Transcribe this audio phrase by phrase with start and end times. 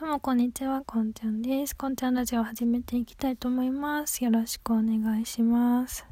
[0.00, 1.74] どうもこんにちは、こんちゃんです。
[1.74, 4.22] こんちゃんラジオを始めていきたいと思います。
[4.22, 6.06] よろしくお願いします。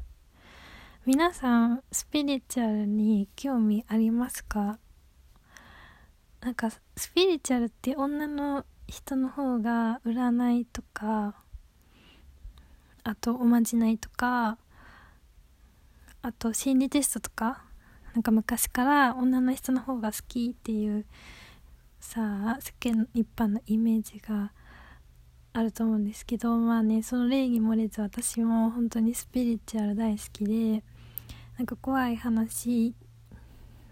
[1.05, 4.77] 皆さん、スピリチュアルに興味ありますか？
[6.41, 11.35] なんか、スピリチュアルって女の人の方が占いとか、
[13.05, 14.57] あとおまじないとか、
[16.21, 17.63] あと心理テストとか、
[18.13, 21.05] なんか昔から女の人の方が好きっていう
[21.99, 24.51] さあ世間一般のイメージが
[25.53, 30.83] あると思うんですけどまあねその礼儀漏れず私も本当にスピリチュアル大好きで
[31.57, 32.93] なんか怖い話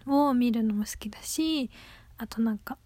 [0.06, 1.70] を見るのも好きだし
[2.18, 2.78] あとなんか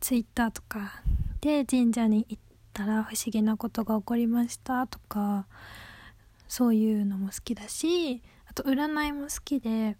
[0.00, 1.02] ツイッターとか
[1.40, 5.46] で神社に行ったら不思議なことが起こりましたとか
[6.48, 9.96] そういうのも好きだしあと占いも好きで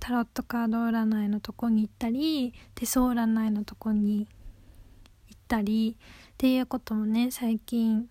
[0.00, 4.28] タロットカード占いのとこに行ったり手相占いのとこに
[5.28, 8.08] 行ったりっていうこともね最近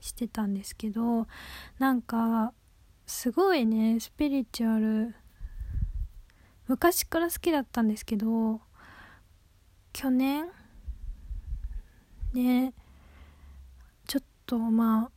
[0.00, 1.26] してたんですけど
[1.78, 2.52] なんか
[3.06, 5.14] すごいねスピリチュアル
[6.66, 8.60] 昔から好きだったんですけど
[9.92, 10.46] 去年
[12.32, 12.74] ね
[14.06, 15.10] ちょっとまあ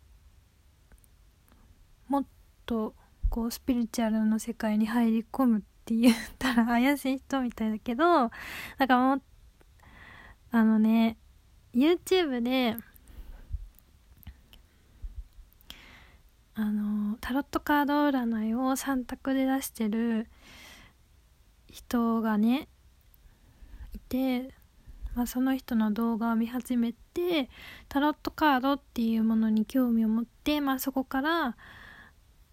[2.07, 2.25] もっ
[2.65, 2.93] と
[3.29, 8.29] こうスピリチュアルの世界に入り込むって言ったら怪しい人みたいだけどな
[8.85, 9.21] んかもう
[10.51, 11.17] あのね
[11.73, 12.75] YouTube で
[16.53, 20.27] あのタロットカード占いを3択で出してる
[21.71, 22.67] 人がね
[23.93, 24.53] いて、
[25.15, 27.49] まあ、その人の動画を見始めて
[27.87, 31.57] タロットカードっていうものに興味を持って、まあ、そこから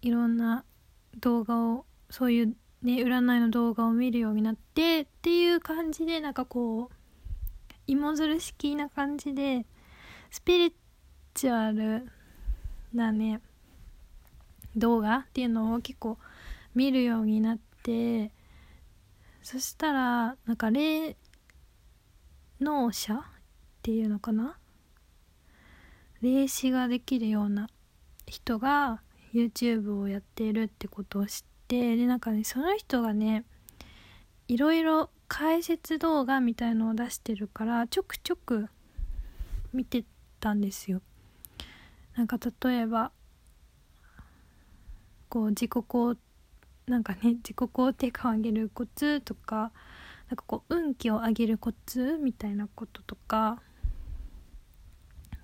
[0.00, 0.65] いろんな
[1.19, 2.56] 動画をそういう
[2.87, 6.95] ね占いの動画を見るようになってっていう感じでなんかこう
[7.89, 9.67] 芋づる式な感じで
[10.31, 10.75] スピリ
[11.34, 12.09] チュアル
[12.95, 13.41] なね
[14.77, 16.16] 動画っていうのを結構
[16.75, 18.31] 見るようになって
[19.43, 21.16] そしたらなんか霊
[22.60, 23.19] 能者っ
[23.83, 24.56] ていうのかな？
[26.22, 27.69] 霊視ができるような
[28.27, 29.03] 人が
[29.34, 33.44] YouTube をやっているってことを知っててでなんかねその人がね
[34.49, 38.69] いろいろ解説動画みたいのを出してるからちょくちょく
[39.72, 40.04] 見て
[40.41, 41.03] たんですよ。
[42.15, 43.10] なんか例えば
[45.28, 46.16] こう自己肯
[46.87, 49.72] なんかね自己肯定感を上げるコツとか
[50.28, 53.60] なんかこう運気を上げるコツみたいなこととか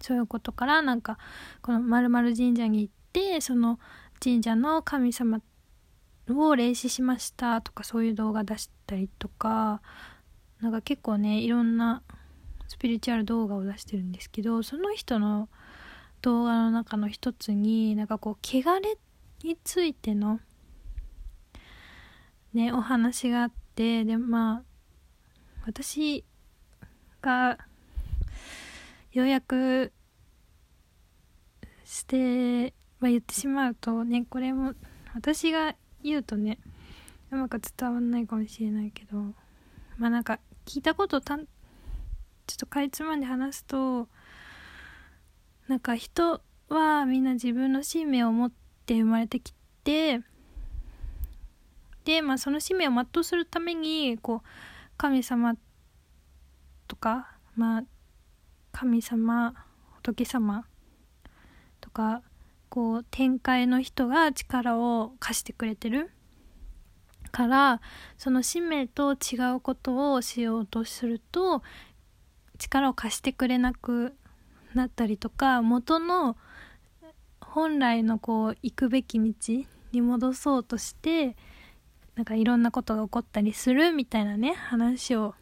[0.00, 1.18] そういうことからなんか
[1.60, 3.78] この〇〇神社に行ってその
[4.22, 5.40] 神社の神様
[6.28, 9.80] を霊視しましたとかそういう動画出したりとか
[10.60, 12.02] なんか結構ねいろんな
[12.68, 15.48] スピリチュアル動画を出してるんですけどその人の
[16.22, 18.96] 動画の中の一つになんかこう汚れ
[19.42, 20.40] についての
[22.54, 24.62] ねお話があってでまあ
[25.66, 26.24] 私
[27.20, 27.58] が
[29.12, 29.92] ようやく
[31.84, 34.74] して、まあ、言ってしまうとねこれも
[35.14, 36.58] 私が言うとね
[37.30, 39.18] うまく伝わんないかもしれないけど
[39.98, 41.46] まあなんか聞いたことたん
[42.46, 44.08] ちょっとかいつまんで話すと
[45.68, 48.52] なんか人はみんな自分の使命を持っ
[48.86, 49.54] て生まれてき
[49.84, 50.20] て
[52.04, 54.48] でまあその使命を全うするためにこう
[54.96, 55.54] 神様
[56.88, 57.82] とかまあ
[58.72, 59.54] 神様
[60.02, 60.66] 仏様
[61.80, 62.22] とか
[62.72, 66.10] こう展開の人が力を貸してくれてる？
[67.30, 67.82] から
[68.16, 71.62] その使命と違うことをしようとすると
[72.56, 74.14] 力を貸してくれなく
[74.72, 76.38] なったりとか元の
[77.42, 79.34] 本来のこう行くべき道
[79.92, 81.36] に戻そうとして
[82.14, 85.34] なんかいろんなことが起こったりするみたいなね話を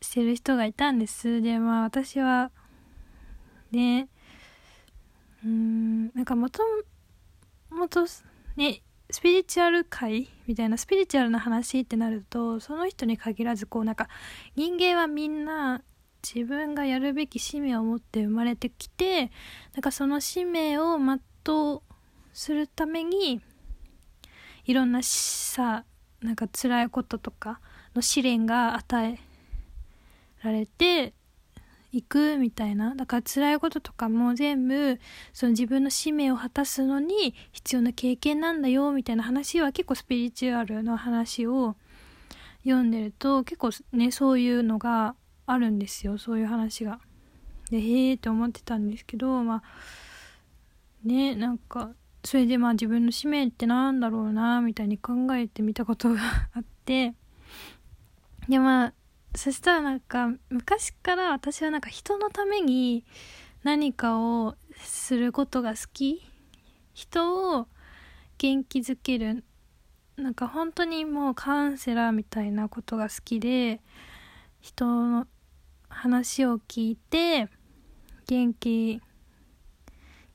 [0.00, 1.42] してる人がいたんです。
[1.42, 2.52] でまあ私は
[3.72, 4.08] ね
[5.46, 6.10] うん。
[6.14, 6.62] なんかもと
[7.70, 8.06] もと
[8.56, 14.08] ねスピリチュアル界みたいなスピリチュアルな話ってなるとその人に限らずこうなんか
[14.56, 15.82] 人間はみんな
[16.22, 19.30] 自分がやるべき使命を持って生まれてきて
[19.74, 21.20] なんかその使命を全
[21.74, 21.82] う
[22.32, 23.40] するために
[24.64, 25.84] いろんなさ
[26.20, 27.60] なんか辛いこととか
[27.94, 29.18] の試練が与え
[30.42, 31.14] られて
[31.96, 35.00] 行くみたいなだから辛いこととかも全部
[35.32, 41.76] その自分の使命を果たすのに必要な経験なんだよみたいな話は結構スピリチュアルの話を
[42.64, 45.14] 読んでると結構ねそういうのが
[45.46, 47.00] あるんですよそういう話が。
[47.70, 49.62] でへえって思ってたんですけどまあ
[51.04, 51.90] ねなんか
[52.24, 56.20] それでまあ自分の使命ってなんだろうなみたいに考えてみたことが
[56.54, 57.14] あって
[58.48, 58.92] でまあ
[59.36, 63.04] そしたらなんか昔から私はなんか人のために
[63.62, 66.22] 何かをすることが好き。
[66.94, 67.66] 人を
[68.38, 69.44] 元気づける。
[70.16, 73.82] なんか本当にもうカウンセラーみたいなことが好きで
[74.62, 75.26] 人の
[75.90, 77.48] 話を聞いて
[78.26, 79.02] 元気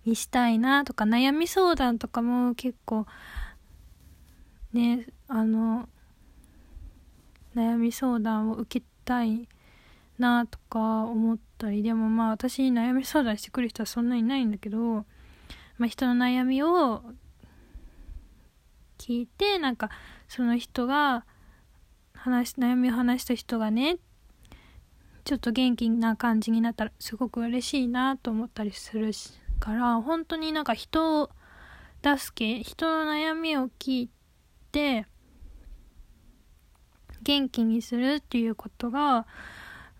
[0.05, 3.07] にしたいなとか悩み相談とかも結構
[4.71, 5.89] ねあの
[7.55, 9.47] 悩み相談を受けたい
[10.17, 15.05] なとか思ったりでもまあ私に悩み相談してくる人はそんなにないんだけど、
[15.77, 17.03] まあ、人の悩みを
[18.97, 19.89] 聞いてなんか
[20.27, 21.25] その人が
[22.13, 23.97] 話悩みを話した人がね
[25.23, 29.11] ちょっと元気な感じになったらすごく嬉しいなと思ったりする
[29.59, 31.29] から本当になんか人を
[32.03, 34.09] 助け人の悩みを聞い
[34.71, 35.05] て
[37.23, 39.25] 元気にするっていうことが、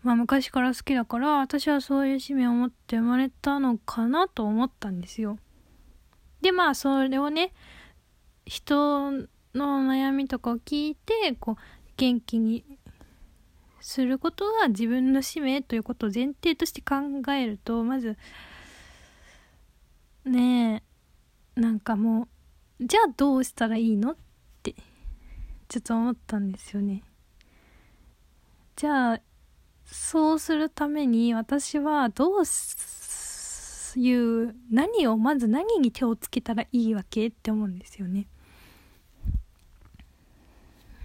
[0.03, 5.38] まあ、昔から好きだから私はそういう使命を持って生まれたのかなと思ったんですよ。
[6.41, 7.53] でまあそれをね
[8.45, 11.56] 人の悩みとかを聞いてこう
[11.97, 12.65] 元気に
[13.79, 16.95] することが自分の使命ということを前提として考
[17.33, 18.17] えるとまず
[20.25, 20.83] ね
[21.57, 22.27] えなんかも
[22.79, 24.15] うじゃあどうしたらいいのっ
[24.63, 24.74] て
[25.67, 27.03] ちょっと思ったんですよね。
[28.75, 29.19] じゃあ
[29.85, 32.44] そうするために私はどう
[34.00, 38.27] いう何をまず何に手をつけたらいいわけって思うんですよね。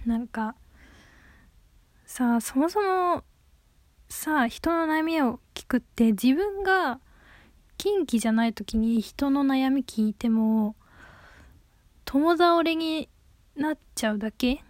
[0.05, 0.55] なんか
[2.05, 3.23] さあそもそも
[4.07, 7.01] さあ人の悩みを聞くって自分が
[7.77, 10.75] 近畿じゃない時に人の悩み聞いても
[12.05, 13.09] 友倒れに
[13.57, 14.63] なっちゃうだけ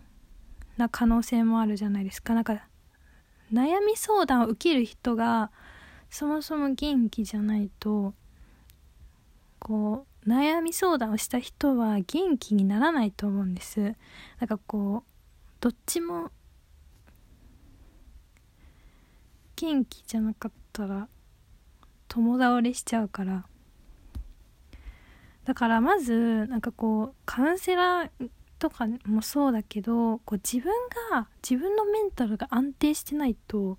[0.77, 2.66] な可能性もあるじゃないですかなんか
[3.51, 5.51] 悩み相談を受ける人が
[6.09, 8.13] そもそも元気じゃないと
[9.59, 13.95] こう悩み相談をした人は元気にならないと思うんです。
[14.39, 15.11] なんかこう
[15.61, 16.31] どっちも
[19.55, 21.07] 元気じゃなかったら
[22.07, 23.45] 共倒れしちゃうから。
[25.45, 30.71] だからまずなんかこうカウンセラーとかもそうだけどこう自分
[31.11, 33.77] が自分のメンタルが安定してないと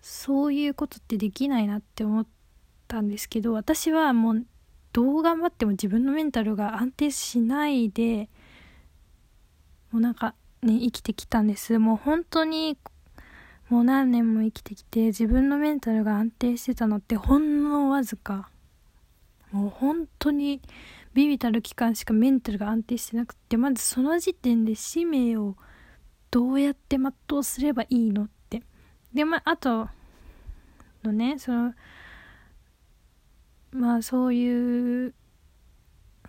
[0.00, 2.26] そういうことってできないなって思っ
[2.88, 4.44] たんですけど私はもう
[4.92, 8.28] どう頑張っても自分のメンタルが安定しないで
[9.90, 11.78] もうなんかね生きてきたんです。
[11.78, 12.76] もう本当に
[13.68, 18.48] もう何年も生きてきて自分のメンタルが安定してたのってほんのわずか。
[19.52, 20.60] もう本当に
[21.14, 25.56] ビビたる期間しかメンタルが安定してなくてまずその時点で使命を
[26.30, 28.62] どうやって全うすればいいのって。
[29.14, 29.88] でまああと
[31.04, 31.74] のねその
[33.70, 35.14] まあそういう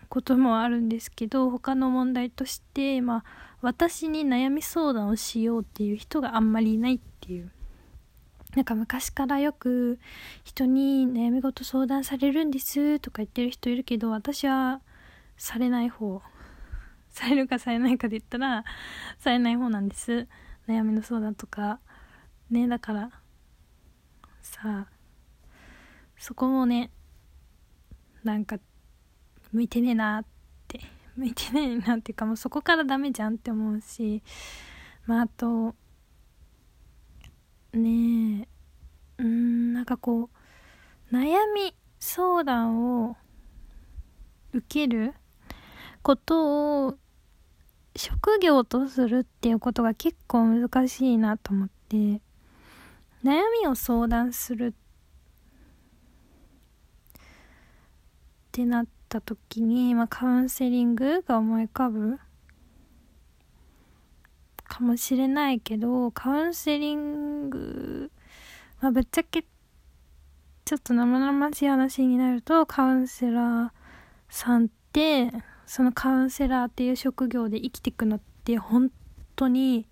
[0.10, 3.24] こともあるんですけど他の問題としてまあ
[3.62, 7.52] 私に悩み相談をしようっていう人があんまりいないっていう。
[8.56, 10.00] なんか昔からよく
[10.44, 14.82] 人に悩み事相談されるんですとか言ってる人いるけど私は
[15.38, 16.22] されない方
[17.10, 18.64] されるかされないかで言ったら
[19.20, 20.28] されない方なんです。
[20.68, 21.80] 悩みの相談とか。
[22.50, 23.10] ねだから
[24.42, 24.88] さあ
[26.18, 26.92] そこもね
[28.24, 28.60] なんか
[29.52, 30.26] 向いてねえなっ
[30.68, 30.82] て
[31.16, 34.22] 向いてねえなっていうかもうそこからダメじゃんって思うし
[35.06, 35.76] まああと
[37.74, 38.35] ねえ
[39.86, 40.32] なんかこ
[41.12, 43.16] う悩み相談を
[44.52, 45.14] 受ける
[46.02, 46.98] ことを
[47.96, 51.98] 職業とするっていうことが結構難しいなと思って
[53.24, 54.74] 悩みを相談するっ
[58.52, 62.18] てなった時に、まあ、カウンセリングが思い浮かぶ
[64.64, 68.10] かもしれないけどカウンセリング
[68.82, 69.46] まあぶっちゃけ
[70.66, 73.70] ちょっと生々しい話になるとカウンセラー
[74.30, 75.32] さんって
[75.68, 78.92] そのカウンセラーっていう職業で生きていくのって本
[79.36, 79.86] 当に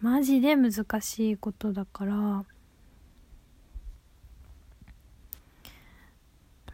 [0.00, 2.44] マジで難しいことだから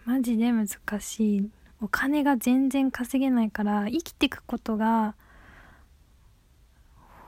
[0.04, 0.68] マジで難
[1.00, 1.50] しい。
[1.80, 5.14] お金が全然稼げないから生きていくことが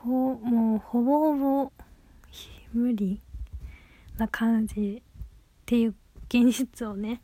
[0.03, 1.73] ほもうほぼほぼ
[2.75, 3.21] 無理
[4.19, 5.03] な感じ。
[5.67, 5.95] っていう
[6.29, 7.21] 現実をね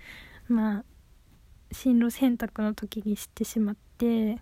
[0.48, 0.84] まあ
[1.72, 4.40] 進路選択の時に知ってしまって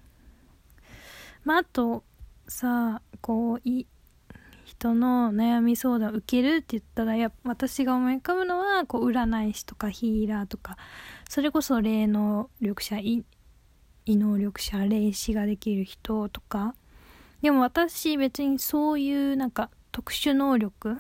[1.42, 2.04] まああと
[2.46, 3.88] さこうい
[4.64, 10.76] 人の悩み相談を受けるって言ったらや私が思い浮かぶのはこう占い師とかヒーラーとか
[11.28, 13.24] それこそ霊能力者異
[14.06, 16.76] 能力者霊視ができる人とか。
[17.42, 20.98] でも私別にそういうなんか特殊能力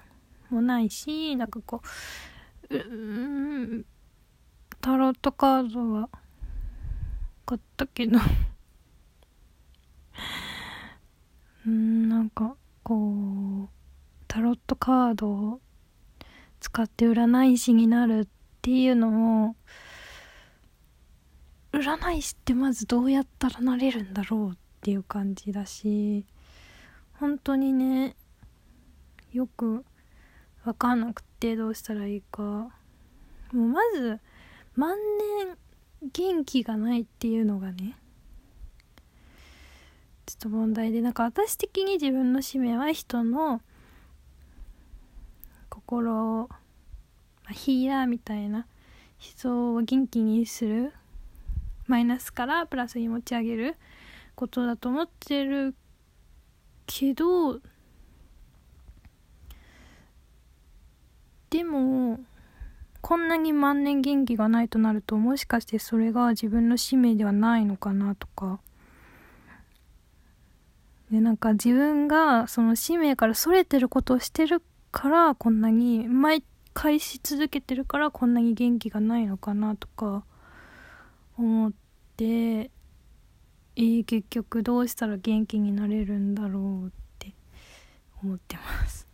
[0.48, 1.86] もないしなんかこう
[4.80, 6.08] タロットカードは
[7.44, 8.20] 買ったけど。
[11.66, 13.68] う んなんかこう
[14.28, 15.60] タロットカードを
[16.60, 18.28] 使って占い師になるっ
[18.62, 19.56] ていうのを
[21.72, 26.24] 占い師ってまずどうやったらなれるんだろうっていう感じだし
[27.14, 28.14] 本当にね
[29.32, 29.84] よく
[30.62, 32.42] 分かんなくてどうしたらいいか。
[32.42, 32.70] も
[33.52, 34.20] うまず
[34.76, 34.96] 万
[35.38, 35.56] 年
[36.12, 37.96] 元気がないっていうのがね
[40.26, 43.60] ちょっと問題でなんか私的に自分の使命は人の
[45.68, 46.48] 心を
[47.44, 48.66] まヒーラーみたいな
[49.18, 50.92] 人を元気にする
[51.86, 53.76] マイナスからプラスに持ち上げる
[54.36, 55.74] ことだと思ってる
[56.86, 57.60] けど
[61.50, 62.20] でも
[63.00, 68.60] こんなに万年元気がないとなるともしかしてそれが自分の使命ではないのかなとか。
[71.10, 80.24] でなんか自分がその使命からそれてることをしてるからこんなに毎回し続けてるからこんなに元気がないのかなとか。
[81.36, 81.72] 思っ
[82.16, 82.70] て
[83.76, 87.32] えー、結局どうしたら元気になれるんだろうって
[88.22, 89.06] 思ってます。